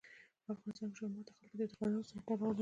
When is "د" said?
1.27-1.31, 1.57-1.61